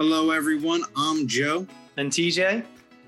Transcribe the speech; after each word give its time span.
Hello, 0.00 0.30
everyone. 0.30 0.84
I'm 0.94 1.26
Joe. 1.26 1.66
And 1.96 2.08
TJ. 2.08 2.64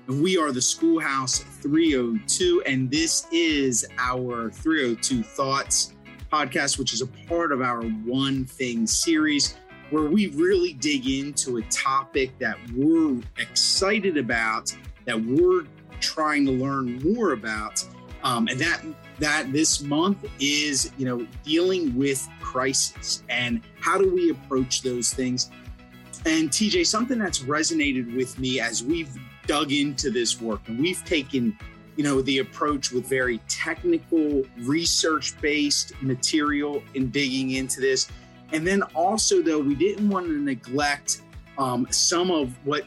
And 0.09 0.21
we 0.21 0.37
are 0.37 0.51
the 0.51 0.61
Schoolhouse 0.61 1.39
302. 1.39 2.63
And 2.65 2.91
this 2.91 3.27
is 3.31 3.87
our 3.97 4.51
302 4.51 5.23
Thoughts 5.23 5.93
podcast, 6.29 6.77
which 6.77 6.91
is 6.91 7.01
a 7.01 7.07
part 7.29 7.53
of 7.53 7.61
our 7.61 7.81
One 7.81 8.43
Thing 8.43 8.85
series, 8.85 9.55
where 9.89 10.03
we 10.03 10.27
really 10.31 10.73
dig 10.73 11.07
into 11.07 11.59
a 11.59 11.61
topic 11.69 12.37
that 12.39 12.57
we're 12.75 13.21
excited 13.37 14.17
about, 14.17 14.75
that 15.05 15.17
we're 15.17 15.63
trying 16.01 16.45
to 16.45 16.51
learn 16.51 17.01
more 17.03 17.31
about. 17.31 17.87
Um, 18.25 18.49
and 18.49 18.59
that 18.59 18.83
that 19.19 19.53
this 19.53 19.81
month 19.81 20.25
is 20.39 20.91
you 20.97 21.05
know 21.05 21.25
dealing 21.43 21.95
with 21.95 22.27
crisis 22.39 23.23
and 23.29 23.61
how 23.79 23.97
do 23.97 24.13
we 24.13 24.29
approach 24.29 24.83
those 24.83 25.11
things 25.11 25.49
and 26.25 26.49
TJ, 26.49 26.85
something 26.85 27.17
that's 27.17 27.39
resonated 27.39 28.15
with 28.15 28.37
me 28.37 28.59
as 28.59 28.83
we've 28.83 29.09
dug 29.47 29.71
into 29.71 30.11
this 30.11 30.39
work 30.39 30.61
and 30.67 30.79
we've 30.79 31.03
taken, 31.03 31.57
you 31.95 32.03
know, 32.03 32.21
the 32.21 32.39
approach 32.39 32.91
with 32.91 33.07
very 33.07 33.39
technical, 33.47 34.43
research 34.59 35.39
based 35.41 35.93
material 36.01 36.83
in 36.93 37.09
digging 37.09 37.51
into 37.51 37.81
this. 37.81 38.07
And 38.53 38.67
then 38.67 38.83
also, 38.93 39.41
though, 39.41 39.59
we 39.59 39.73
didn't 39.73 40.09
want 40.09 40.27
to 40.27 40.39
neglect 40.39 41.21
um, 41.57 41.87
some 41.89 42.29
of 42.29 42.53
what, 42.65 42.85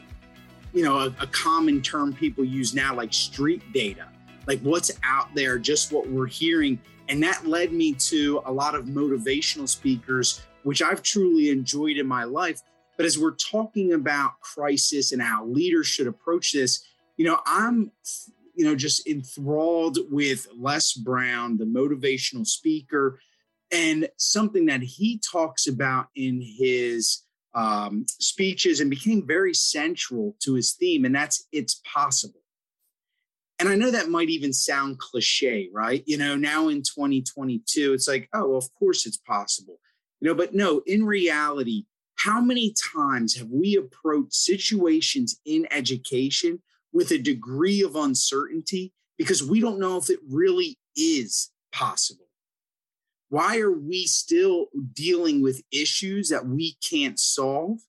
you 0.73 0.83
know, 0.83 0.99
a, 0.99 1.07
a 1.19 1.27
common 1.27 1.81
term 1.81 2.13
people 2.13 2.45
use 2.45 2.73
now, 2.73 2.95
like 2.95 3.13
street 3.13 3.61
data, 3.73 4.07
like 4.47 4.61
what's 4.61 4.91
out 5.03 5.27
there, 5.35 5.57
just 5.57 5.91
what 5.91 6.07
we're 6.07 6.27
hearing. 6.27 6.79
And 7.09 7.21
that 7.21 7.45
led 7.45 7.73
me 7.73 7.93
to 7.93 8.41
a 8.45 8.51
lot 8.51 8.75
of 8.75 8.85
motivational 8.85 9.67
speakers, 9.67 10.41
which 10.63 10.81
I've 10.81 11.03
truly 11.03 11.49
enjoyed 11.49 11.97
in 11.97 12.07
my 12.07 12.23
life 12.23 12.61
but 12.97 13.05
as 13.05 13.17
we're 13.17 13.35
talking 13.35 13.93
about 13.93 14.39
crisis 14.39 15.11
and 15.11 15.21
how 15.21 15.45
leaders 15.45 15.87
should 15.87 16.07
approach 16.07 16.51
this, 16.53 16.85
you 17.17 17.25
know, 17.25 17.39
I'm, 17.45 17.91
you 18.55 18.65
know, 18.65 18.75
just 18.75 19.07
enthralled 19.07 19.97
with 20.09 20.47
Les 20.57 20.93
Brown, 20.93 21.57
the 21.57 21.65
motivational 21.65 22.45
speaker, 22.45 23.19
and 23.71 24.07
something 24.17 24.67
that 24.67 24.81
he 24.81 25.19
talks 25.31 25.67
about 25.67 26.07
in 26.15 26.41
his 26.41 27.23
um, 27.53 28.05
speeches 28.07 28.79
and 28.79 28.89
became 28.89 29.25
very 29.25 29.53
central 29.53 30.35
to 30.41 30.53
his 30.53 30.73
theme, 30.73 31.05
and 31.05 31.15
that's 31.15 31.47
it's 31.51 31.81
possible. 31.91 32.41
And 33.57 33.69
I 33.69 33.75
know 33.75 33.89
that 33.91 34.09
might 34.09 34.29
even 34.29 34.51
sound 34.51 34.99
cliche, 34.99 35.69
right? 35.73 36.03
You 36.05 36.17
know, 36.17 36.35
now 36.35 36.67
in 36.67 36.81
2022, 36.83 37.93
it's 37.93 38.07
like, 38.07 38.27
oh, 38.33 38.49
well, 38.49 38.57
of 38.57 38.67
course 38.77 39.05
it's 39.05 39.17
possible. 39.17 39.79
You 40.19 40.27
know, 40.27 40.35
but 40.35 40.53
no, 40.53 40.81
in 40.85 41.05
reality, 41.05 41.85
how 42.17 42.41
many 42.41 42.73
times 42.93 43.35
have 43.35 43.49
we 43.49 43.75
approached 43.75 44.33
situations 44.33 45.39
in 45.45 45.67
education 45.71 46.61
with 46.93 47.11
a 47.11 47.17
degree 47.17 47.81
of 47.81 47.95
uncertainty 47.95 48.93
because 49.17 49.43
we 49.43 49.59
don't 49.59 49.79
know 49.79 49.97
if 49.97 50.09
it 50.09 50.19
really 50.29 50.77
is 50.95 51.51
possible? 51.71 52.25
Why 53.29 53.59
are 53.59 53.71
we 53.71 54.05
still 54.05 54.67
dealing 54.93 55.41
with 55.41 55.63
issues 55.71 56.29
that 56.29 56.45
we 56.45 56.77
can't 56.87 57.19
solve? 57.19 57.79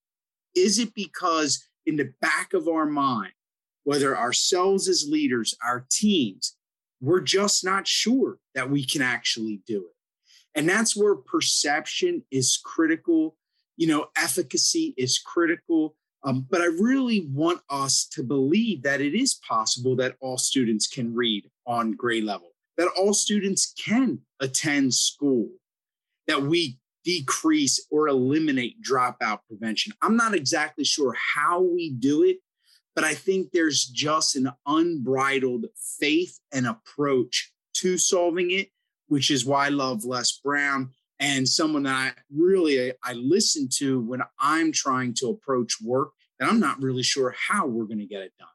Is 0.54 0.78
it 0.78 0.94
because 0.94 1.64
in 1.84 1.97
the 1.97 2.12
back 2.20 2.52
of 2.52 2.66
our 2.66 2.86
mind, 2.86 3.32
whether 3.84 4.16
ourselves 4.16 4.88
as 4.88 5.08
leaders, 5.08 5.54
our 5.64 5.86
teams, 5.91 6.56
we're 7.00 7.20
just 7.20 7.64
not 7.64 7.86
sure 7.86 8.38
that 8.54 8.70
we 8.70 8.84
can 8.84 9.02
actually 9.02 9.60
do 9.66 9.78
it? 9.78 10.58
And 10.58 10.69
that's 10.69 10.97
where 10.97 11.14
perception 11.14 12.24
is 12.32 12.58
critical 12.64 13.36
you 13.77 13.86
know, 13.86 14.06
efficacy 14.16 14.94
is 14.96 15.19
critical. 15.19 15.94
Um, 16.24 16.46
but 16.50 16.60
I 16.60 16.66
really 16.66 17.28
want 17.30 17.60
us 17.70 18.06
to 18.12 18.22
believe 18.22 18.82
that 18.82 19.00
it 19.00 19.14
is 19.14 19.34
possible 19.34 19.94
that 19.96 20.16
all 20.20 20.38
students 20.38 20.86
can 20.86 21.14
read 21.14 21.48
on 21.66 21.92
grade 21.92 22.24
level, 22.24 22.52
that 22.76 22.88
all 22.98 23.14
students 23.14 23.72
can 23.78 24.20
attend 24.41 24.94
school, 24.94 25.48
that 26.26 26.42
we 26.42 26.78
decrease 27.04 27.87
or 27.91 28.09
eliminate 28.09 28.82
dropout 28.82 29.38
prevention. 29.48 29.93
I'm 30.03 30.16
not 30.16 30.34
exactly 30.34 30.84
sure 30.84 31.14
how 31.34 31.62
we 31.62 31.91
do 31.91 32.25
it, 32.25 32.38
but 32.97 33.04
I 33.04 33.14
think 33.14 33.53
there's 33.53 33.84
just 33.84 34.34
an 34.34 34.50
unbridled 34.66 35.66
faith 36.00 36.41
and 36.53 36.66
approach 36.66 37.53
to 37.75 37.97
solving 37.97 38.50
it, 38.50 38.70
which 39.06 39.31
is 39.31 39.44
why 39.44 39.66
I 39.66 39.69
love 39.69 40.04
Les 40.04 40.41
Brown 40.43 40.91
and 41.21 41.49
someone 41.49 41.84
that 41.84 41.94
I 41.94 42.12
really 42.34 42.93
I 43.03 43.12
listen 43.15 43.69
to 43.78 44.00
when 44.00 44.22
I'm 44.38 44.72
trying 44.72 45.15
to 45.15 45.28
approach 45.28 45.81
work 45.82 46.10
and 46.38 46.49
I'm 46.49 46.60
not 46.60 46.82
really 46.82 47.03
sure 47.03 47.34
how 47.49 47.66
we're 47.66 47.84
going 47.84 47.99
to 47.99 48.06
get 48.06 48.22
it 48.22 48.32
done. 48.38 48.49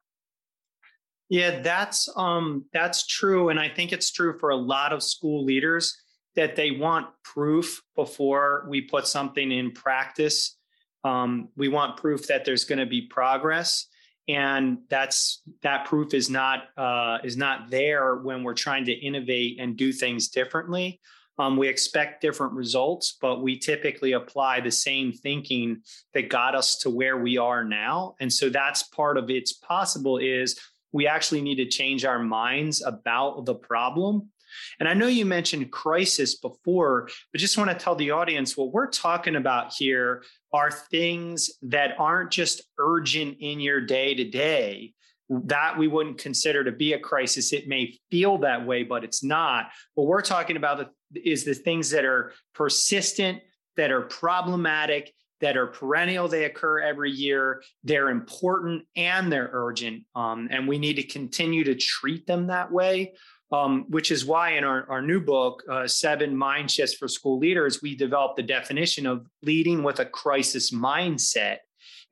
Yeah, 1.29 1.61
that's 1.61 2.09
um 2.15 2.65
that's 2.73 3.07
true 3.07 3.49
and 3.49 3.59
I 3.59 3.69
think 3.69 3.93
it's 3.93 4.11
true 4.11 4.37
for 4.37 4.49
a 4.49 4.55
lot 4.55 4.93
of 4.93 5.01
school 5.01 5.43
leaders 5.43 5.97
that 6.35 6.55
they 6.55 6.71
want 6.71 7.07
proof 7.23 7.81
before 7.95 8.65
we 8.69 8.81
put 8.81 9.07
something 9.07 9.51
in 9.51 9.71
practice. 9.71 10.57
Um, 11.03 11.49
we 11.57 11.67
want 11.67 11.97
proof 11.97 12.27
that 12.27 12.45
there's 12.45 12.63
going 12.63 12.79
to 12.79 12.85
be 12.85 13.01
progress 13.01 13.87
and 14.27 14.79
that's 14.89 15.41
that 15.63 15.85
proof 15.85 16.13
is 16.13 16.29
not 16.29 16.63
uh, 16.77 17.17
is 17.23 17.37
not 17.37 17.69
there 17.69 18.15
when 18.17 18.43
we're 18.43 18.53
trying 18.53 18.85
to 18.85 18.93
innovate 18.93 19.59
and 19.59 19.75
do 19.75 19.91
things 19.91 20.29
differently 20.29 20.99
um, 21.37 21.57
we 21.57 21.67
expect 21.67 22.21
different 22.21 22.53
results, 22.53 23.17
but 23.21 23.41
we 23.41 23.57
typically 23.57 24.11
apply 24.11 24.59
the 24.59 24.71
same 24.71 25.11
thinking 25.11 25.81
that 26.13 26.29
got 26.29 26.55
us 26.55 26.77
to 26.79 26.89
where 26.89 27.17
we 27.17 27.37
are 27.37 27.63
now. 27.63 28.15
And 28.19 28.31
so 28.31 28.49
that's 28.49 28.83
part 28.83 29.17
of 29.17 29.29
it's 29.29 29.53
possible 29.53 30.17
is 30.17 30.59
we 30.91 31.07
actually 31.07 31.41
need 31.41 31.55
to 31.55 31.65
change 31.65 32.05
our 32.05 32.19
minds 32.19 32.83
about 32.83 33.45
the 33.45 33.55
problem. 33.55 34.29
And 34.79 34.89
I 34.89 34.93
know 34.93 35.07
you 35.07 35.25
mentioned 35.25 35.71
crisis 35.71 36.35
before, 36.35 37.09
but 37.31 37.39
just 37.39 37.57
want 37.57 37.69
to 37.69 37.75
tell 37.75 37.95
the 37.95 38.11
audience 38.11 38.57
what 38.57 38.73
we're 38.73 38.89
talking 38.89 39.37
about 39.37 39.73
here 39.73 40.23
are 40.51 40.69
things 40.69 41.49
that 41.61 41.95
aren't 41.97 42.31
just 42.31 42.61
urgent 42.77 43.37
in 43.39 43.61
your 43.61 43.79
day 43.79 44.13
to 44.13 44.25
day, 44.25 44.93
that 45.29 45.77
we 45.77 45.87
wouldn't 45.87 46.17
consider 46.17 46.65
to 46.65 46.73
be 46.73 46.91
a 46.91 46.99
crisis. 46.99 47.53
It 47.53 47.69
may 47.69 47.97
feel 48.11 48.39
that 48.39 48.65
way, 48.65 48.83
but 48.83 49.05
it's 49.05 49.23
not. 49.23 49.69
What 49.93 50.07
we're 50.07 50.21
talking 50.21 50.57
about 50.57 50.91
is 51.15 51.43
the 51.43 51.53
things 51.53 51.89
that 51.91 52.05
are 52.05 52.33
persistent, 52.53 53.41
that 53.77 53.91
are 53.91 54.01
problematic, 54.01 55.13
that 55.41 55.57
are 55.57 55.67
perennial. 55.67 56.27
They 56.27 56.45
occur 56.45 56.79
every 56.79 57.11
year. 57.11 57.63
They're 57.83 58.09
important 58.09 58.83
and 58.95 59.31
they're 59.31 59.49
urgent. 59.51 60.03
Um, 60.15 60.47
and 60.51 60.67
we 60.67 60.79
need 60.79 60.95
to 60.95 61.03
continue 61.03 61.63
to 61.63 61.75
treat 61.75 62.25
them 62.27 62.47
that 62.47 62.71
way. 62.71 63.13
Um, 63.53 63.83
which 63.89 64.11
is 64.11 64.25
why 64.25 64.51
in 64.51 64.63
our, 64.63 64.89
our 64.89 65.01
new 65.01 65.19
book, 65.19 65.61
uh, 65.69 65.85
Seven 65.85 66.37
Mind 66.37 66.71
Shifts 66.71 66.95
for 66.95 67.09
School 67.09 67.37
Leaders, 67.37 67.81
we 67.81 67.97
developed 67.97 68.37
the 68.37 68.43
definition 68.43 69.05
of 69.05 69.27
leading 69.43 69.83
with 69.83 69.99
a 69.99 70.05
crisis 70.05 70.71
mindset. 70.71 71.57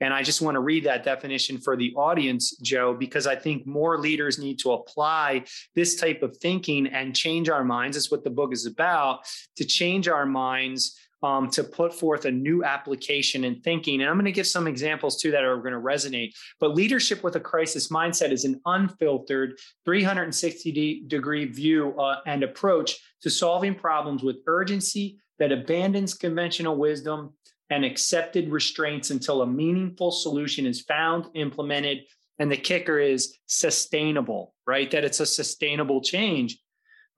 And 0.01 0.13
I 0.13 0.23
just 0.23 0.41
want 0.41 0.55
to 0.55 0.61
read 0.61 0.85
that 0.85 1.03
definition 1.03 1.57
for 1.57 1.75
the 1.75 1.93
audience, 1.95 2.55
Joe, 2.57 2.93
because 2.93 3.27
I 3.27 3.35
think 3.35 3.67
more 3.67 3.97
leaders 3.97 4.39
need 4.39 4.59
to 4.59 4.71
apply 4.71 5.43
this 5.75 5.95
type 5.95 6.23
of 6.23 6.37
thinking 6.37 6.87
and 6.87 7.15
change 7.15 7.49
our 7.49 7.63
minds. 7.63 7.97
That's 7.97 8.11
what 8.11 8.23
the 8.23 8.29
book 8.29 8.53
is 8.53 8.65
about 8.65 9.21
to 9.57 9.65
change 9.65 10.07
our 10.07 10.25
minds. 10.25 10.97
Um, 11.21 11.49
to 11.49 11.65
put 11.65 11.93
forth 11.93 12.23
a 12.23 12.31
new 12.31 12.63
application 12.63 13.43
and 13.43 13.61
thinking. 13.61 13.99
And 13.99 14.09
I'm 14.09 14.15
going 14.15 14.23
to 14.23 14.31
give 14.31 14.47
some 14.47 14.67
examples 14.67 15.21
too 15.21 15.31
that 15.31 15.43
are 15.43 15.57
going 15.57 15.73
to 15.73 15.79
resonate. 15.81 16.31
But 16.61 16.75
leadership 16.75 17.25
with 17.25 17.35
a 17.35 17.41
crisis 17.41 17.89
mindset 17.89 18.31
is 18.31 18.45
an 18.45 18.61
unfiltered 18.65 19.59
360 19.83 21.03
degree 21.07 21.43
view 21.43 21.93
uh, 21.99 22.21
and 22.25 22.41
approach 22.41 22.97
to 23.23 23.29
solving 23.29 23.75
problems 23.75 24.23
with 24.23 24.37
urgency 24.47 25.19
that 25.39 25.51
abandons 25.51 26.13
conventional 26.13 26.77
wisdom 26.77 27.33
and 27.69 27.85
accepted 27.85 28.49
restraints 28.49 29.11
until 29.11 29.41
a 29.41 29.47
meaningful 29.47 30.11
solution 30.11 30.65
is 30.65 30.81
found, 30.81 31.27
implemented, 31.33 31.99
and 32.39 32.51
the 32.51 32.57
kicker 32.57 32.99
is 32.99 33.37
sustainable, 33.47 34.53
right? 34.65 34.89
That 34.91 35.03
it's 35.03 35.19
a 35.19 35.25
sustainable 35.25 36.01
change. 36.01 36.57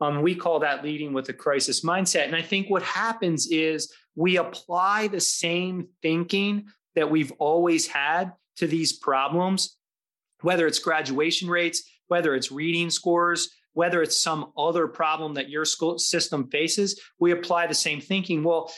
Um, 0.01 0.21
we 0.23 0.35
call 0.35 0.59
that 0.59 0.83
leading 0.83 1.13
with 1.13 1.29
a 1.29 1.33
crisis 1.33 1.85
mindset. 1.85 2.25
And 2.25 2.35
I 2.35 2.41
think 2.41 2.69
what 2.69 2.81
happens 2.81 3.47
is 3.51 3.93
we 4.15 4.37
apply 4.37 5.07
the 5.07 5.19
same 5.19 5.87
thinking 6.01 6.65
that 6.95 7.09
we've 7.09 7.31
always 7.33 7.87
had 7.87 8.33
to 8.57 8.67
these 8.67 8.93
problems, 8.93 9.77
whether 10.41 10.65
it's 10.67 10.79
graduation 10.79 11.49
rates, 11.49 11.83
whether 12.07 12.35
it's 12.35 12.51
reading 12.51 12.89
scores, 12.89 13.51
whether 13.73 14.01
it's 14.01 14.17
some 14.17 14.51
other 14.57 14.87
problem 14.87 15.35
that 15.35 15.49
your 15.49 15.65
school 15.65 15.97
system 15.97 16.49
faces, 16.49 16.99
we 17.19 17.31
apply 17.31 17.67
the 17.67 17.73
same 17.73 18.01
thinking. 18.01 18.43
Well, 18.43 18.71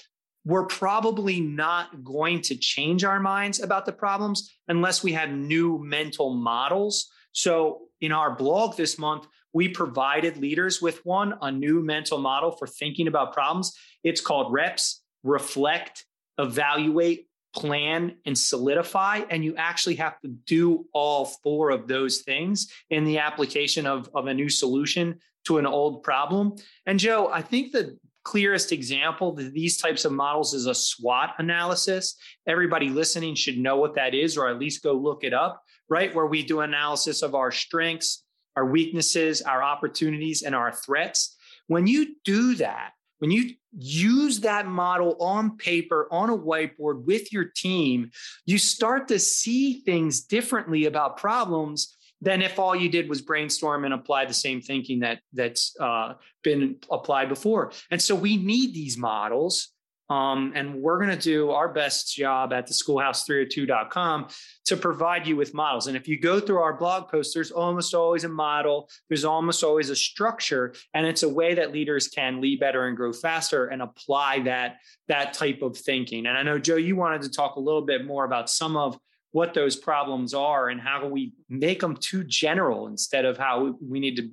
we're 0.45 0.65
probably 0.65 1.39
not 1.39 2.03
going 2.03 2.41
to 2.41 2.55
change 2.55 3.03
our 3.03 3.19
minds 3.19 3.61
about 3.61 3.85
the 3.85 3.93
problems 3.93 4.51
unless 4.67 5.03
we 5.03 5.13
have 5.13 5.29
new 5.29 5.79
mental 5.79 6.33
models. 6.33 7.09
So, 7.31 7.83
in 8.01 8.11
our 8.11 8.35
blog 8.35 8.75
this 8.75 8.99
month, 8.99 9.27
we 9.53 9.69
provided 9.69 10.37
leaders 10.37 10.81
with 10.81 11.05
one, 11.05 11.35
a 11.41 11.51
new 11.51 11.81
mental 11.81 12.17
model 12.17 12.51
for 12.51 12.67
thinking 12.67 13.07
about 13.07 13.33
problems. 13.33 13.71
It's 14.03 14.19
called 14.19 14.51
REPS, 14.51 14.99
Reflect, 15.23 16.05
Evaluate, 16.37 17.27
plan 17.55 18.15
and 18.25 18.37
solidify 18.37 19.21
and 19.29 19.45
you 19.45 19.55
actually 19.57 19.95
have 19.95 20.19
to 20.21 20.27
do 20.27 20.85
all 20.91 21.25
four 21.25 21.69
of 21.69 21.87
those 21.87 22.21
things 22.21 22.71
in 22.89 23.03
the 23.03 23.19
application 23.19 23.85
of, 23.85 24.09
of 24.15 24.25
a 24.25 24.33
new 24.33 24.49
solution 24.49 25.19
to 25.45 25.59
an 25.59 25.65
old 25.67 26.01
problem 26.01 26.55
and 26.87 26.99
joe 26.99 27.29
i 27.31 27.41
think 27.41 27.71
the 27.71 27.95
clearest 28.23 28.71
example 28.71 29.29
of 29.29 29.53
these 29.53 29.77
types 29.77 30.05
of 30.05 30.11
models 30.11 30.53
is 30.53 30.65
a 30.65 30.73
swot 30.73 31.35
analysis. 31.39 32.15
Everybody 32.47 32.89
listening 32.89 33.35
should 33.35 33.57
know 33.57 33.77
what 33.77 33.95
that 33.95 34.13
is 34.13 34.37
or 34.37 34.47
at 34.47 34.59
least 34.59 34.83
go 34.83 34.93
look 34.93 35.23
it 35.23 35.33
up 35.33 35.63
right? 35.89 36.15
Where 36.15 36.25
we 36.25 36.43
do 36.43 36.61
analysis 36.61 37.21
of 37.21 37.35
our 37.35 37.51
strengths 37.51 38.23
our 38.55 38.65
weaknesses 38.65 39.41
our 39.41 39.63
opportunities 39.63 40.43
and 40.43 40.55
our 40.55 40.71
threats. 40.71 41.35
When 41.67 41.87
you 41.87 42.15
do 42.23 42.55
that 42.55 42.91
when 43.19 43.31
you 43.31 43.51
use 43.71 44.41
that 44.41 44.67
model 44.67 45.15
on 45.21 45.55
paper, 45.55 46.09
on 46.11 46.29
a 46.29 46.37
whiteboard 46.37 47.05
with 47.05 47.31
your 47.31 47.45
team, 47.45 48.11
you 48.45 48.57
start 48.57 49.07
to 49.07 49.17
see 49.17 49.79
things 49.79 50.19
differently 50.25 50.87
about 50.87 51.15
problems 51.15 51.95
than 52.23 52.41
if 52.41 52.57
all 52.57 52.75
you 52.75 52.89
did 52.89 53.09
was 53.09 53.21
brainstorm 53.21 53.85
and 53.85 53.93
apply 53.93 54.25
the 54.25 54.33
same 54.33 54.61
thinking 54.61 54.99
that 55.01 55.19
that's 55.33 55.75
uh, 55.79 56.13
been 56.43 56.77
applied 56.89 57.29
before. 57.29 57.71
And 57.91 58.01
so 58.01 58.15
we 58.15 58.37
need 58.37 58.73
these 58.73 58.97
models 58.97 59.73
um, 60.09 60.51
and 60.53 60.75
we're 60.75 60.97
going 60.97 61.17
to 61.17 61.21
do 61.21 61.51
our 61.51 61.69
best 61.69 62.13
job 62.13 62.51
at 62.51 62.67
the 62.67 62.73
schoolhouse302.com 62.73 64.27
to 64.65 64.77
provide 64.77 65.25
you 65.25 65.35
with 65.35 65.53
models. 65.53 65.87
And 65.87 65.95
if 65.95 66.07
you 66.07 66.19
go 66.19 66.39
through 66.39 66.59
our 66.59 66.73
blog 66.73 67.09
post, 67.09 67.33
there's 67.33 67.51
almost 67.51 67.95
always 67.95 68.25
a 68.25 68.29
model, 68.29 68.89
there's 69.07 69.25
almost 69.25 69.63
always 69.63 69.89
a 69.89 69.95
structure, 69.95 70.75
and 70.93 71.07
it's 71.07 71.23
a 71.23 71.29
way 71.29 71.55
that 71.55 71.71
leaders 71.71 72.09
can 72.09 72.41
lead 72.41 72.59
better 72.59 72.87
and 72.87 72.97
grow 72.97 73.13
faster 73.13 73.67
and 73.67 73.81
apply 73.81 74.41
that, 74.41 74.77
that 75.07 75.33
type 75.33 75.61
of 75.61 75.77
thinking. 75.77 76.25
And 76.25 76.37
I 76.37 76.43
know, 76.43 76.59
Joe, 76.59 76.75
you 76.75 76.95
wanted 76.95 77.21
to 77.23 77.31
talk 77.31 77.55
a 77.55 77.61
little 77.61 77.85
bit 77.85 78.05
more 78.05 78.25
about 78.25 78.49
some 78.49 78.75
of 78.75 78.97
what 79.33 79.53
those 79.53 79.75
problems 79.75 80.33
are 80.33 80.69
and 80.69 80.79
how 80.79 81.07
we 81.07 81.33
make 81.49 81.81
them 81.81 81.97
too 81.97 82.23
general 82.23 82.87
instead 82.87 83.25
of 83.25 83.37
how 83.37 83.75
we 83.81 83.99
need 83.99 84.15
to 84.15 84.29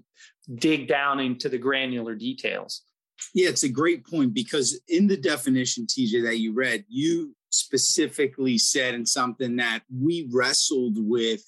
dig 0.54 0.86
down 0.86 1.18
into 1.18 1.48
the 1.48 1.58
granular 1.58 2.14
details. 2.14 2.82
Yeah, 3.34 3.48
it's 3.48 3.62
a 3.62 3.68
great 3.68 4.06
point 4.06 4.34
because 4.34 4.78
in 4.88 5.06
the 5.06 5.16
definition, 5.16 5.86
TJ, 5.86 6.22
that 6.24 6.38
you 6.38 6.52
read, 6.52 6.84
you 6.88 7.34
specifically 7.48 8.58
said 8.58 8.94
in 8.94 9.06
something 9.06 9.56
that 9.56 9.80
we 9.90 10.28
wrestled 10.30 10.96
with 10.96 11.42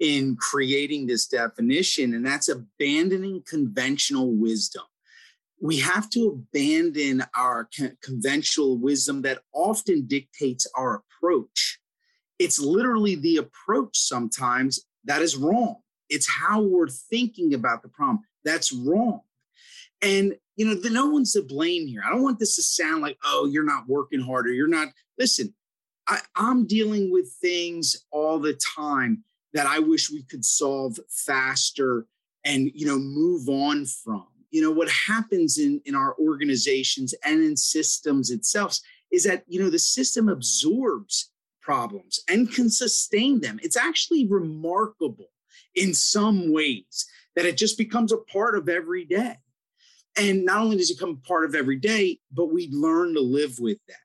in 0.00 0.36
creating 0.36 1.06
this 1.06 1.26
definition, 1.26 2.14
and 2.14 2.26
that's 2.26 2.48
abandoning 2.48 3.42
conventional 3.46 4.32
wisdom. 4.32 4.82
We 5.60 5.78
have 5.78 6.08
to 6.10 6.28
abandon 6.28 7.22
our 7.36 7.68
conventional 8.02 8.78
wisdom 8.78 9.22
that 9.22 9.42
often 9.52 10.06
dictates 10.06 10.66
our 10.74 11.02
approach. 11.02 11.78
It's 12.38 12.58
literally 12.58 13.14
the 13.14 13.36
approach 13.36 13.98
sometimes 13.98 14.80
that 15.04 15.22
is 15.22 15.36
wrong. 15.36 15.76
It's 16.08 16.28
how 16.28 16.62
we're 16.62 16.88
thinking 16.88 17.54
about 17.54 17.82
the 17.82 17.88
problem 17.88 18.20
that's 18.44 18.72
wrong. 18.72 19.20
And 20.02 20.36
you 20.56 20.66
know, 20.66 20.74
the, 20.74 20.90
no 20.90 21.06
one's 21.06 21.32
to 21.32 21.42
blame 21.42 21.86
here. 21.86 22.02
I 22.06 22.10
don't 22.10 22.22
want 22.22 22.38
this 22.38 22.56
to 22.56 22.62
sound 22.62 23.02
like, 23.02 23.18
oh, 23.24 23.48
you're 23.50 23.64
not 23.64 23.88
working 23.88 24.20
harder. 24.20 24.52
You're 24.52 24.68
not. 24.68 24.88
Listen, 25.18 25.54
I, 26.06 26.20
I'm 26.36 26.66
dealing 26.66 27.10
with 27.10 27.32
things 27.40 28.04
all 28.10 28.38
the 28.38 28.58
time 28.76 29.24
that 29.52 29.66
I 29.66 29.78
wish 29.78 30.10
we 30.10 30.22
could 30.22 30.44
solve 30.44 30.98
faster 31.08 32.06
and 32.44 32.70
you 32.74 32.86
know 32.86 32.98
move 32.98 33.48
on 33.48 33.86
from. 33.86 34.26
You 34.50 34.62
know 34.62 34.70
what 34.70 34.88
happens 34.90 35.58
in 35.58 35.80
in 35.84 35.94
our 35.94 36.14
organizations 36.18 37.14
and 37.24 37.42
in 37.42 37.56
systems 37.56 38.30
itself 38.30 38.78
is 39.10 39.24
that 39.24 39.44
you 39.46 39.60
know 39.60 39.70
the 39.70 39.78
system 39.78 40.28
absorbs 40.28 41.30
problems 41.64 42.20
and 42.28 42.52
can 42.52 42.70
sustain 42.70 43.40
them. 43.40 43.58
It's 43.62 43.76
actually 43.76 44.26
remarkable 44.26 45.30
in 45.74 45.94
some 45.94 46.52
ways 46.52 47.06
that 47.34 47.46
it 47.46 47.56
just 47.56 47.78
becomes 47.78 48.12
a 48.12 48.18
part 48.18 48.56
of 48.56 48.68
every 48.68 49.04
day. 49.04 49.36
And 50.16 50.44
not 50.44 50.60
only 50.60 50.76
does 50.76 50.90
it 50.90 50.98
become 50.98 51.22
part 51.26 51.44
of 51.44 51.54
every 51.54 51.76
day, 51.76 52.20
but 52.32 52.52
we 52.52 52.68
learn 52.70 53.14
to 53.14 53.20
live 53.20 53.58
with 53.58 53.78
that. 53.88 53.96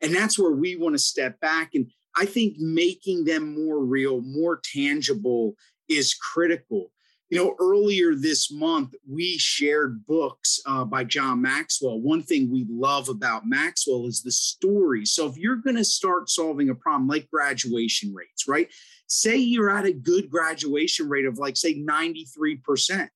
And 0.00 0.14
that's 0.14 0.38
where 0.38 0.52
we 0.52 0.76
want 0.76 0.94
to 0.94 0.98
step 0.98 1.38
back. 1.40 1.74
And 1.74 1.90
I 2.16 2.24
think 2.24 2.56
making 2.58 3.24
them 3.24 3.54
more 3.54 3.84
real, 3.84 4.22
more 4.22 4.60
tangible 4.62 5.54
is 5.88 6.14
critical. 6.14 6.92
You 7.30 7.38
know, 7.38 7.54
earlier 7.60 8.16
this 8.16 8.50
month, 8.50 8.92
we 9.08 9.38
shared 9.38 10.04
books 10.04 10.60
uh, 10.66 10.84
by 10.84 11.04
John 11.04 11.40
Maxwell. 11.40 12.00
One 12.00 12.24
thing 12.24 12.50
we 12.50 12.66
love 12.68 13.08
about 13.08 13.46
Maxwell 13.46 14.06
is 14.06 14.20
the 14.20 14.32
story. 14.32 15.06
So, 15.06 15.28
if 15.28 15.38
you're 15.38 15.56
going 15.56 15.76
to 15.76 15.84
start 15.84 16.28
solving 16.28 16.70
a 16.70 16.74
problem 16.74 17.06
like 17.06 17.30
graduation 17.30 18.12
rates, 18.12 18.48
right? 18.48 18.68
Say 19.06 19.36
you're 19.36 19.70
at 19.70 19.86
a 19.86 19.92
good 19.92 20.28
graduation 20.28 21.08
rate 21.08 21.24
of 21.24 21.38
like, 21.38 21.56
say, 21.56 21.80
93%. 21.80 23.08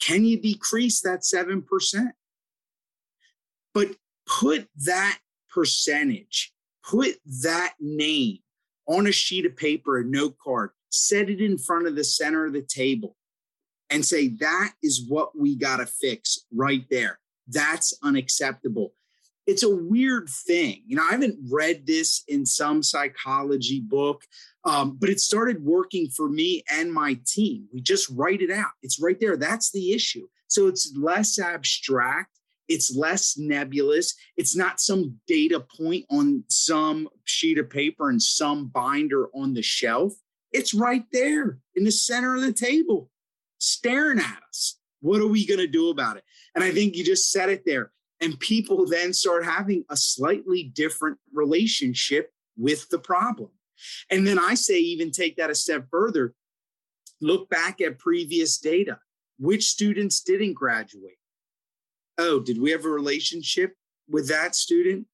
Can 0.00 0.24
you 0.24 0.40
decrease 0.40 1.02
that 1.02 1.20
7%? 1.20 2.12
But 3.74 3.88
put 4.26 4.68
that 4.84 5.18
percentage, 5.50 6.52
put 6.82 7.16
that 7.42 7.74
name 7.78 8.38
on 8.86 9.06
a 9.06 9.12
sheet 9.12 9.44
of 9.44 9.56
paper, 9.56 9.98
a 9.98 10.04
note 10.04 10.36
card, 10.42 10.70
set 10.90 11.28
it 11.28 11.40
in 11.40 11.58
front 11.58 11.86
of 11.86 11.96
the 11.96 12.04
center 12.04 12.46
of 12.46 12.52
the 12.52 12.62
table, 12.62 13.16
and 13.94 14.04
say, 14.04 14.28
that 14.40 14.72
is 14.82 15.06
what 15.08 15.38
we 15.38 15.56
got 15.56 15.78
to 15.78 15.86
fix 15.86 16.40
right 16.52 16.84
there. 16.90 17.18
That's 17.48 17.96
unacceptable 18.02 18.92
it's 19.46 19.62
a 19.62 19.74
weird 19.74 20.28
thing. 20.28 20.82
You 20.86 20.96
know, 20.96 21.04
I 21.06 21.12
haven't 21.12 21.38
read 21.50 21.86
this 21.86 22.22
in 22.28 22.46
some 22.46 22.82
psychology 22.82 23.80
book, 23.80 24.22
um, 24.64 24.96
but 24.98 25.10
it 25.10 25.20
started 25.20 25.64
working 25.64 26.08
for 26.08 26.28
me 26.28 26.62
and 26.70 26.92
my 26.92 27.18
team. 27.26 27.68
We 27.72 27.82
just 27.82 28.08
write 28.10 28.40
it 28.40 28.50
out. 28.50 28.70
It's 28.82 29.00
right 29.00 29.18
there. 29.20 29.36
That's 29.36 29.70
the 29.70 29.92
issue. 29.92 30.26
So 30.48 30.66
it's 30.66 30.94
less 30.96 31.38
abstract. 31.38 32.30
It's 32.68 32.96
less 32.96 33.36
nebulous. 33.36 34.14
It's 34.38 34.56
not 34.56 34.80
some 34.80 35.18
data 35.26 35.60
point 35.60 36.06
on 36.10 36.44
some 36.48 37.08
sheet 37.24 37.58
of 37.58 37.68
paper 37.68 38.08
and 38.08 38.22
some 38.22 38.68
binder 38.68 39.28
on 39.34 39.52
the 39.52 39.62
shelf. 39.62 40.14
It's 40.52 40.72
right 40.72 41.04
there 41.12 41.58
in 41.74 41.84
the 41.84 41.92
center 41.92 42.36
of 42.36 42.40
the 42.40 42.52
table, 42.52 43.10
staring 43.64 44.18
at 44.18 44.42
us. 44.48 44.78
What 45.00 45.20
are 45.20 45.26
we 45.26 45.46
going 45.46 45.60
to 45.60 45.66
do 45.66 45.90
about 45.90 46.16
it? 46.16 46.24
And 46.54 46.64
I 46.64 46.70
think 46.70 46.96
you 46.96 47.04
just 47.04 47.30
said 47.30 47.48
it 47.48 47.64
there 47.66 47.92
and 48.20 48.38
people 48.40 48.86
then 48.86 49.12
start 49.12 49.44
having 49.44 49.84
a 49.90 49.96
slightly 49.96 50.64
different 50.74 51.18
relationship 51.32 52.30
with 52.56 52.88
the 52.88 52.98
problem. 52.98 53.50
And 54.10 54.26
then 54.26 54.38
I 54.38 54.54
say, 54.54 54.78
even 54.78 55.10
take 55.10 55.36
that 55.36 55.50
a 55.50 55.54
step 55.54 55.86
further 55.90 56.34
look 57.20 57.48
back 57.48 57.80
at 57.80 57.98
previous 57.98 58.58
data. 58.58 58.98
Which 59.38 59.64
students 59.64 60.20
didn't 60.20 60.54
graduate? 60.54 61.18
Oh, 62.18 62.38
did 62.38 62.60
we 62.60 62.70
have 62.70 62.84
a 62.84 62.88
relationship 62.88 63.74
with 64.08 64.28
that 64.28 64.54
student? 64.54 65.06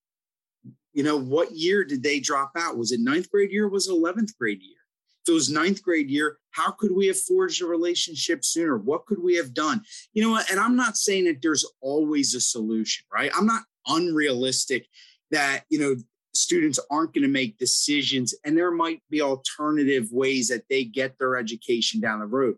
You 0.92 1.04
know, 1.04 1.16
what 1.16 1.52
year 1.52 1.84
did 1.84 2.02
they 2.02 2.20
drop 2.20 2.52
out? 2.56 2.76
Was 2.76 2.92
it 2.92 3.00
ninth 3.00 3.30
grade 3.30 3.50
year? 3.50 3.68
was 3.68 3.88
it 3.88 3.92
11th 3.92 4.36
grade 4.38 4.60
year? 4.60 4.79
Was 5.28 5.50
ninth 5.50 5.82
grade 5.82 6.10
year, 6.10 6.38
how 6.50 6.72
could 6.72 6.92
we 6.92 7.06
have 7.06 7.20
forged 7.20 7.62
a 7.62 7.66
relationship 7.66 8.44
sooner? 8.44 8.76
What 8.76 9.06
could 9.06 9.22
we 9.22 9.36
have 9.36 9.54
done? 9.54 9.82
You 10.12 10.22
know? 10.22 10.40
And 10.50 10.58
I'm 10.58 10.74
not 10.74 10.96
saying 10.96 11.24
that 11.26 11.40
there's 11.40 11.64
always 11.80 12.34
a 12.34 12.40
solution, 12.40 13.06
right? 13.12 13.30
I'm 13.36 13.46
not 13.46 13.62
unrealistic 13.86 14.86
that, 15.30 15.64
you 15.68 15.78
know, 15.78 15.96
students 16.34 16.78
aren't 16.90 17.14
going 17.14 17.22
to 17.22 17.28
make 17.28 17.58
decisions 17.58 18.34
and 18.44 18.56
there 18.56 18.70
might 18.70 19.02
be 19.10 19.20
alternative 19.20 20.08
ways 20.12 20.48
that 20.48 20.64
they 20.68 20.84
get 20.84 21.18
their 21.18 21.36
education 21.36 22.00
down 22.00 22.20
the 22.20 22.26
road. 22.26 22.56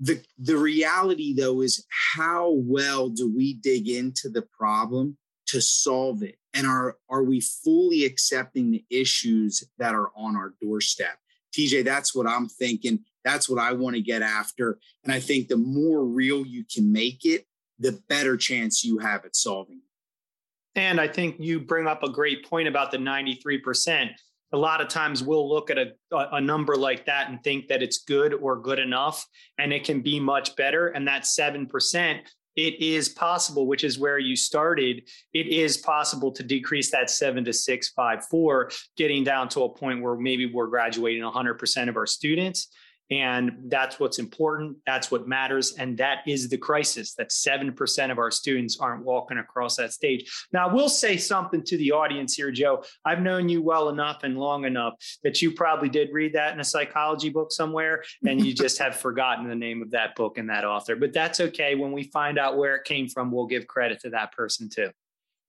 The, 0.00 0.22
the 0.36 0.56
reality 0.56 1.32
though 1.32 1.60
is 1.60 1.86
how 2.14 2.50
well 2.50 3.08
do 3.08 3.32
we 3.32 3.54
dig 3.54 3.88
into 3.88 4.28
the 4.28 4.42
problem 4.42 5.16
to 5.46 5.60
solve 5.60 6.22
it 6.22 6.36
and 6.54 6.66
are 6.66 6.96
are 7.08 7.22
we 7.22 7.40
fully 7.40 8.04
accepting 8.04 8.70
the 8.70 8.84
issues 8.90 9.62
that 9.78 9.94
are 9.94 10.10
on 10.16 10.34
our 10.34 10.54
doorstep 10.60 11.18
TJ, 11.52 11.84
that's 11.84 12.14
what 12.14 12.26
I'm 12.26 12.48
thinking. 12.48 13.00
That's 13.24 13.48
what 13.48 13.58
I 13.58 13.72
want 13.72 13.96
to 13.96 14.02
get 14.02 14.22
after. 14.22 14.78
And 15.04 15.12
I 15.12 15.20
think 15.20 15.48
the 15.48 15.56
more 15.56 16.04
real 16.04 16.44
you 16.46 16.64
can 16.64 16.92
make 16.92 17.24
it, 17.24 17.46
the 17.78 18.00
better 18.08 18.36
chance 18.36 18.84
you 18.84 18.98
have 18.98 19.24
at 19.24 19.36
solving 19.36 19.76
it. 19.78 20.78
And 20.78 21.00
I 21.00 21.08
think 21.08 21.36
you 21.38 21.60
bring 21.60 21.86
up 21.86 22.02
a 22.02 22.10
great 22.10 22.48
point 22.48 22.68
about 22.68 22.90
the 22.90 22.98
93%. 22.98 24.10
A 24.54 24.56
lot 24.56 24.80
of 24.80 24.88
times 24.88 25.22
we'll 25.22 25.48
look 25.48 25.70
at 25.70 25.78
a, 25.78 25.92
a 26.10 26.40
number 26.40 26.76
like 26.76 27.06
that 27.06 27.28
and 27.28 27.42
think 27.42 27.68
that 27.68 27.82
it's 27.82 28.04
good 28.04 28.34
or 28.34 28.60
good 28.60 28.78
enough, 28.78 29.26
and 29.58 29.72
it 29.72 29.84
can 29.84 30.00
be 30.00 30.20
much 30.20 30.56
better. 30.56 30.88
And 30.88 31.08
that 31.08 31.22
7% 31.22 32.20
it 32.56 32.80
is 32.82 33.08
possible, 33.08 33.66
which 33.66 33.84
is 33.84 33.98
where 33.98 34.18
you 34.18 34.36
started. 34.36 35.08
It 35.32 35.46
is 35.46 35.78
possible 35.78 36.32
to 36.32 36.42
decrease 36.42 36.90
that 36.90 37.10
seven 37.10 37.44
to 37.44 37.52
six, 37.52 37.88
five, 37.90 38.26
four, 38.26 38.70
getting 38.96 39.24
down 39.24 39.48
to 39.50 39.62
a 39.62 39.68
point 39.68 40.02
where 40.02 40.16
maybe 40.16 40.52
we're 40.52 40.66
graduating 40.66 41.22
100% 41.22 41.88
of 41.88 41.96
our 41.96 42.06
students. 42.06 42.68
And 43.12 43.52
that's 43.66 44.00
what's 44.00 44.18
important. 44.18 44.78
That's 44.86 45.10
what 45.10 45.28
matters. 45.28 45.74
And 45.74 45.98
that 45.98 46.20
is 46.26 46.48
the 46.48 46.56
crisis 46.56 47.12
that 47.16 47.28
7% 47.28 48.10
of 48.10 48.18
our 48.18 48.30
students 48.30 48.78
aren't 48.80 49.04
walking 49.04 49.36
across 49.36 49.76
that 49.76 49.92
stage. 49.92 50.32
Now, 50.50 50.66
I 50.66 50.72
will 50.72 50.88
say 50.88 51.18
something 51.18 51.62
to 51.64 51.76
the 51.76 51.92
audience 51.92 52.34
here, 52.34 52.50
Joe. 52.50 52.82
I've 53.04 53.20
known 53.20 53.50
you 53.50 53.60
well 53.60 53.90
enough 53.90 54.22
and 54.22 54.38
long 54.38 54.64
enough 54.64 54.94
that 55.24 55.42
you 55.42 55.52
probably 55.52 55.90
did 55.90 56.08
read 56.10 56.32
that 56.32 56.54
in 56.54 56.60
a 56.60 56.64
psychology 56.64 57.28
book 57.28 57.52
somewhere 57.52 58.02
and 58.26 58.42
you 58.42 58.54
just 58.54 58.78
have 58.78 58.96
forgotten 59.06 59.46
the 59.46 59.54
name 59.54 59.82
of 59.82 59.90
that 59.90 60.16
book 60.16 60.38
and 60.38 60.48
that 60.48 60.64
author. 60.64 60.96
But 60.96 61.12
that's 61.12 61.38
okay. 61.38 61.74
When 61.74 61.92
we 61.92 62.04
find 62.04 62.38
out 62.38 62.56
where 62.56 62.76
it 62.76 62.84
came 62.84 63.08
from, 63.08 63.30
we'll 63.30 63.46
give 63.46 63.66
credit 63.66 64.00
to 64.00 64.10
that 64.10 64.32
person 64.32 64.70
too. 64.70 64.88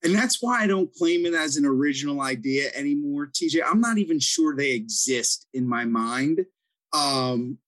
And 0.02 0.14
that's 0.14 0.42
why 0.42 0.62
I 0.62 0.66
don't 0.66 0.92
claim 0.94 1.24
it 1.24 1.32
as 1.32 1.56
an 1.56 1.64
original 1.64 2.20
idea 2.20 2.68
anymore, 2.74 3.26
TJ. 3.26 3.62
I'm 3.66 3.80
not 3.80 3.96
even 3.96 4.20
sure 4.20 4.54
they 4.54 4.72
exist 4.72 5.46
in 5.54 5.66
my 5.66 5.86
mind 5.86 6.44
um, 6.94 7.58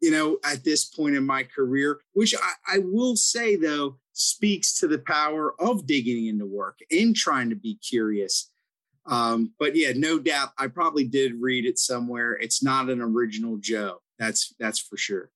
you 0.00 0.10
know, 0.10 0.38
at 0.44 0.64
this 0.64 0.84
point 0.84 1.16
in 1.16 1.26
my 1.26 1.42
career, 1.42 2.00
which 2.12 2.34
I, 2.34 2.76
I 2.76 2.78
will 2.78 3.16
say 3.16 3.56
though 3.56 3.98
speaks 4.12 4.78
to 4.78 4.88
the 4.88 4.98
power 5.00 5.54
of 5.60 5.86
digging 5.86 6.26
into 6.26 6.46
work 6.46 6.78
and 6.90 7.14
trying 7.14 7.50
to 7.50 7.56
be 7.56 7.76
curious. 7.76 8.50
Um, 9.06 9.54
but 9.58 9.74
yeah, 9.74 9.92
no 9.94 10.18
doubt, 10.18 10.50
I 10.58 10.68
probably 10.68 11.04
did 11.04 11.40
read 11.40 11.64
it 11.64 11.78
somewhere. 11.78 12.34
It's 12.34 12.62
not 12.62 12.90
an 12.90 13.00
original 13.00 13.56
Joe. 13.58 14.00
That's 14.18 14.54
that's 14.58 14.78
for 14.78 14.96
sure. 14.96 15.30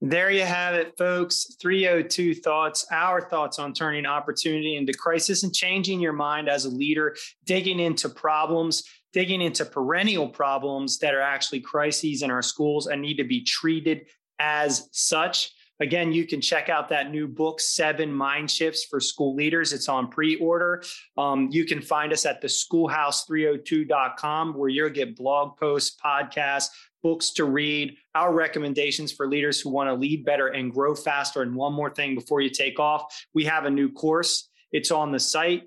There 0.00 0.30
you 0.30 0.42
have 0.44 0.74
it, 0.74 0.98
folks. 0.98 1.56
302 1.62 2.34
thoughts, 2.34 2.86
our 2.90 3.22
thoughts 3.22 3.58
on 3.58 3.72
turning 3.72 4.04
opportunity 4.04 4.76
into 4.76 4.92
crisis 4.92 5.44
and 5.44 5.54
changing 5.54 6.00
your 6.00 6.12
mind 6.12 6.48
as 6.48 6.66
a 6.66 6.68
leader, 6.68 7.16
digging 7.46 7.80
into 7.80 8.10
problems 8.10 8.82
digging 9.14 9.40
into 9.40 9.64
perennial 9.64 10.28
problems 10.28 10.98
that 10.98 11.14
are 11.14 11.22
actually 11.22 11.60
crises 11.60 12.22
in 12.22 12.30
our 12.30 12.42
schools 12.42 12.88
and 12.88 13.00
need 13.00 13.16
to 13.16 13.24
be 13.24 13.42
treated 13.42 14.04
as 14.40 14.88
such. 14.90 15.52
Again, 15.80 16.12
you 16.12 16.24
can 16.26 16.40
check 16.40 16.68
out 16.68 16.88
that 16.90 17.10
new 17.10 17.26
book, 17.26 17.60
Seven 17.60 18.12
Mind 18.12 18.48
Shifts 18.50 18.84
for 18.84 19.00
School 19.00 19.34
Leaders. 19.34 19.72
It's 19.72 19.88
on 19.88 20.08
pre 20.08 20.36
order. 20.36 20.84
Um, 21.16 21.48
you 21.50 21.64
can 21.64 21.80
find 21.80 22.12
us 22.12 22.26
at 22.26 22.40
the 22.40 22.48
schoolhouse302.com 22.48 24.54
where 24.54 24.68
you'll 24.68 24.90
get 24.90 25.16
blog 25.16 25.56
posts, 25.56 25.96
podcasts, 26.04 26.68
books 27.02 27.30
to 27.32 27.44
read, 27.44 27.96
our 28.14 28.32
recommendations 28.32 29.12
for 29.12 29.28
leaders 29.28 29.60
who 29.60 29.70
want 29.70 29.88
to 29.88 29.94
lead 29.94 30.24
better 30.24 30.48
and 30.48 30.72
grow 30.72 30.94
faster. 30.94 31.42
And 31.42 31.54
one 31.54 31.72
more 31.72 31.90
thing 31.90 32.14
before 32.14 32.40
you 32.40 32.50
take 32.50 32.80
off, 32.80 33.26
we 33.34 33.44
have 33.44 33.64
a 33.64 33.70
new 33.70 33.90
course. 33.90 34.48
It's 34.72 34.90
on 34.90 35.12
the 35.12 35.20
site 35.20 35.64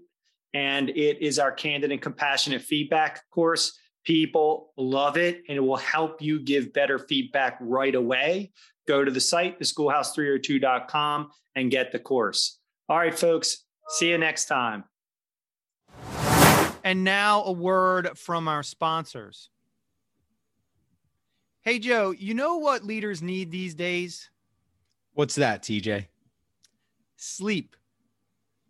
and 0.58 0.90
it 0.90 1.22
is 1.22 1.38
our 1.38 1.52
candid 1.52 1.92
and 1.92 2.02
compassionate 2.02 2.64
feedback 2.64 3.30
course. 3.30 3.78
People 4.04 4.74
love 4.76 5.16
it 5.16 5.44
and 5.48 5.56
it 5.56 5.60
will 5.60 5.78
help 5.78 6.20
you 6.20 6.40
give 6.40 6.74
better 6.74 6.98
feedback 6.98 7.60
right 7.62 7.94
away. 7.94 8.52
Go 8.88 9.06
to 9.06 9.12
the 9.12 9.20
site, 9.20 9.60
theschoolhouse302.com, 9.60 11.30
and 11.56 11.70
get 11.70 11.92
the 11.92 12.00
course. 12.00 12.58
All 12.90 12.98
right, 12.98 13.14
folks, 13.18 13.66
see 13.90 14.10
you 14.10 14.18
next 14.18 14.46
time. 14.46 14.86
And 16.84 17.04
now 17.04 17.44
a 17.44 17.52
word 17.52 18.18
from 18.18 18.48
our 18.48 18.64
sponsors. 18.64 19.52
Hey, 21.62 21.78
Joe, 21.78 22.10
you 22.18 22.34
know 22.34 22.58
what 22.58 22.84
leaders 22.84 23.22
need 23.22 23.52
these 23.52 23.76
days? 23.76 24.32
What's 25.14 25.36
that, 25.36 25.62
TJ? 25.62 26.08
Sleep 27.16 27.76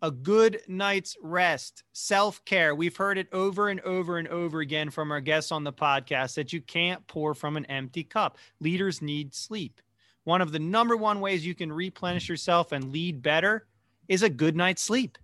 a 0.02 0.10
good 0.10 0.60
night's 0.68 1.16
rest, 1.20 1.82
self 1.92 2.44
care. 2.44 2.74
We've 2.74 2.96
heard 2.96 3.18
it 3.18 3.28
over 3.32 3.68
and 3.68 3.80
over 3.80 4.18
and 4.18 4.28
over 4.28 4.60
again 4.60 4.90
from 4.90 5.10
our 5.10 5.20
guests 5.20 5.52
on 5.52 5.64
the 5.64 5.72
podcast 5.72 6.34
that 6.34 6.52
you 6.52 6.60
can't 6.60 7.06
pour 7.06 7.34
from 7.34 7.56
an 7.56 7.66
empty 7.66 8.04
cup. 8.04 8.38
Leaders 8.60 9.02
need 9.02 9.34
sleep. 9.34 9.80
One 10.24 10.40
of 10.40 10.52
the 10.52 10.58
number 10.58 10.96
one 10.96 11.20
ways 11.20 11.46
you 11.46 11.54
can 11.54 11.72
replenish 11.72 12.28
yourself 12.28 12.72
and 12.72 12.92
lead 12.92 13.22
better 13.22 13.66
is 14.08 14.22
a 14.22 14.28
good 14.28 14.56
night's 14.56 14.82
sleep. 14.82 15.18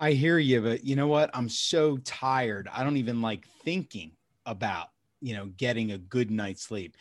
I 0.00 0.12
hear 0.12 0.38
you, 0.38 0.60
but 0.62 0.84
you 0.84 0.94
know 0.94 1.08
what? 1.08 1.30
I'm 1.34 1.48
so 1.48 1.96
tired. 1.98 2.68
I 2.72 2.84
don't 2.84 2.96
even 2.98 3.20
like 3.20 3.46
thinking 3.64 4.12
about, 4.46 4.88
you 5.20 5.34
know, 5.34 5.46
getting 5.56 5.92
a 5.92 5.98
good 5.98 6.30
night's 6.30 6.62
sleep. 6.62 6.96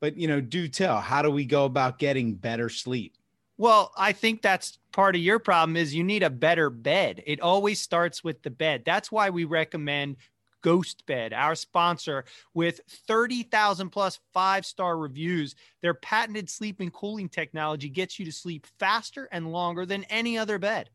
But, 0.00 0.16
you 0.16 0.26
know, 0.26 0.40
do 0.40 0.66
tell, 0.66 1.00
how 1.00 1.22
do 1.22 1.30
we 1.30 1.44
go 1.44 1.64
about 1.64 1.98
getting 1.98 2.34
better 2.34 2.68
sleep? 2.68 3.16
Well, 3.60 3.92
I 3.94 4.12
think 4.12 4.40
that's 4.40 4.78
part 4.90 5.14
of 5.14 5.20
your 5.20 5.38
problem 5.38 5.76
is 5.76 5.94
you 5.94 6.02
need 6.02 6.22
a 6.22 6.30
better 6.30 6.70
bed. 6.70 7.22
It 7.26 7.42
always 7.42 7.78
starts 7.78 8.24
with 8.24 8.42
the 8.42 8.48
bed. 8.48 8.84
That's 8.86 9.12
why 9.12 9.28
we 9.28 9.44
recommend 9.44 10.16
Ghost 10.62 11.04
Bed, 11.04 11.34
our 11.34 11.54
sponsor, 11.54 12.24
with 12.54 12.80
30,000 12.88 13.90
plus 13.90 14.18
five 14.32 14.64
star 14.64 14.96
reviews. 14.96 15.56
Their 15.82 15.92
patented 15.92 16.48
sleep 16.48 16.80
and 16.80 16.90
cooling 16.90 17.28
technology 17.28 17.90
gets 17.90 18.18
you 18.18 18.24
to 18.24 18.32
sleep 18.32 18.66
faster 18.78 19.28
and 19.30 19.52
longer 19.52 19.84
than 19.84 20.04
any 20.04 20.38
other 20.38 20.58
bed. 20.58 20.88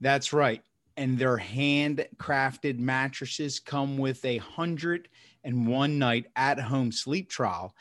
That's 0.00 0.32
right. 0.32 0.62
And 0.96 1.18
their 1.18 1.36
handcrafted 1.36 2.78
mattresses 2.78 3.58
come 3.58 3.98
with 3.98 4.24
a 4.24 4.36
hundred 4.36 5.08
and 5.42 5.66
one 5.66 5.98
night 5.98 6.26
at 6.36 6.60
home 6.60 6.92
sleep 6.92 7.28
trial 7.28 7.74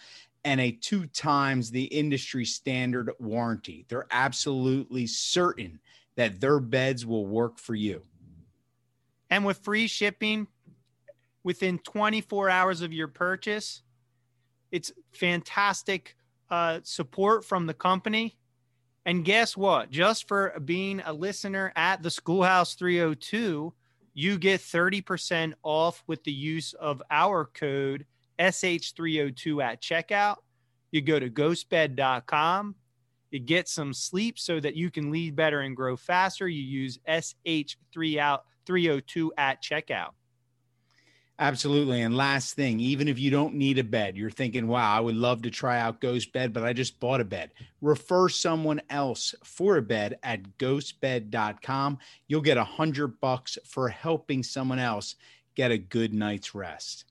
and 0.46 0.62
a 0.62 0.72
two 0.72 1.05
times 1.08 1.72
the 1.72 1.84
industry 1.86 2.46
standard 2.46 3.12
warranty. 3.19 3.86
They're 3.88 4.08
absolutely 4.12 5.08
certain 5.08 5.79
that 6.15 6.39
their 6.39 6.60
beds 6.60 7.05
will 7.05 7.25
work 7.25 7.60
for 7.60 7.75
you. 7.75 8.03
And 9.29 9.46
with 9.46 9.60
free 9.60 9.88
shipping 9.88 10.48
within 11.43 11.79
24 11.79 12.50
hours 12.50 12.81
of 12.81 12.93
your 12.93 13.08
purchase, 13.08 13.84
it's 14.72 14.91
fantastic 15.12 16.15
uh, 16.50 16.79
support 16.84 17.46
from 17.46 17.65
the 17.65 17.74
company. 17.74 18.38
And 19.05 19.24
guess 19.25 19.55
what? 19.55 19.89
Just 19.89 20.27
for 20.27 20.60
being 20.63 21.01
a 21.05 21.13
listener 21.13 21.72
at 21.75 22.03
the 22.03 22.12
Schoolhouse 22.12 22.75
302, 22.75 23.74
you 24.13 24.38
get 24.38 24.62
30% 24.62 25.53
off 25.63 26.03
with 26.08 26.24
the 26.24 26.31
use 26.31 26.74
of 26.74 27.01
our 27.10 27.46
code 27.46 28.05
SH302 28.39 29.63
at 29.63 29.81
checkout. 29.81 30.38
You 30.91 31.01
go 31.01 31.19
to 31.19 31.29
ghostbed.com. 31.29 32.75
You 33.31 33.39
get 33.39 33.67
some 33.67 33.93
sleep 33.93 34.39
so 34.39 34.60
that 34.60 34.75
you 34.75 34.89
can 34.89 35.12
lead 35.12 35.36
better 35.36 35.62
and 35.62 35.75
grow 35.75 35.96
faster. 35.96 36.48
You 36.48 36.63
use 36.63 36.98
SH302 37.08 39.29
at 39.38 39.62
checkout. 39.62 40.13
Absolutely. 41.41 42.01
And 42.01 42.17
last 42.17 42.55
thing, 42.55 42.81
even 42.81 43.08
if 43.08 43.17
you 43.17 43.31
don't 43.31 43.55
need 43.55 43.79
a 43.79 43.84
bed, 43.84 44.17
you're 44.17 44.29
thinking, 44.29 44.67
wow, 44.67 44.93
I 44.93 45.00
would 45.00 45.15
love 45.15 45.41
to 45.43 45.50
try 45.50 45.79
out 45.79 46.01
Ghost 46.01 46.34
Bed, 46.34 46.51
but 46.51 46.65
I 46.65 46.74
just 46.74 47.00
bought 47.00 47.22
a 47.22 47.25
bed. 47.25 47.51
Refer 47.79 48.27
someone 48.27 48.81
else 48.89 49.34
for 49.46 49.77
a 49.77 49.81
bed 49.81 50.19
at 50.22 50.58
ghostbed.com. 50.58 51.98
You'll 52.27 52.41
get 52.41 52.58
a 52.58 52.63
hundred 52.65 53.22
bucks 53.22 53.58
for 53.63 53.88
helping 53.88 54.43
someone 54.43 54.79
else 54.79 55.15
get 55.55 55.72
a 55.72 55.77
good 55.77 56.13
night's 56.13 56.53
rest. 56.53 57.05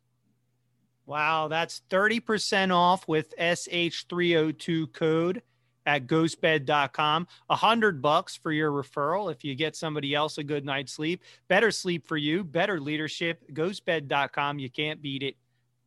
Wow, 1.08 1.48
that's 1.48 1.80
30% 1.88 2.70
off 2.70 3.08
with 3.08 3.32
SH302 3.38 4.92
code 4.92 5.40
at 5.86 6.06
ghostbed.com. 6.06 7.26
A 7.48 7.56
hundred 7.56 8.02
bucks 8.02 8.36
for 8.36 8.52
your 8.52 8.70
referral 8.70 9.32
if 9.32 9.42
you 9.42 9.54
get 9.54 9.74
somebody 9.74 10.14
else 10.14 10.36
a 10.36 10.44
good 10.44 10.66
night's 10.66 10.92
sleep. 10.92 11.22
Better 11.48 11.70
sleep 11.70 12.06
for 12.06 12.18
you, 12.18 12.44
better 12.44 12.78
leadership. 12.78 13.42
Ghostbed.com. 13.54 14.58
You 14.58 14.68
can't 14.68 15.00
beat 15.00 15.22
it. 15.22 15.36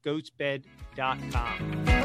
Ghostbed.com. 0.04 2.01